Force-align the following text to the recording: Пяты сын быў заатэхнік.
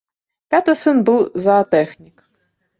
Пяты 0.55 0.75
сын 0.85 1.05
быў 1.11 1.21
заатэхнік. 1.45 2.29